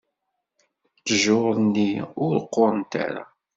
Ttjur-nni 0.99 1.91
ur 2.25 2.33
qqurent 2.47 2.93
ara. 3.05 3.23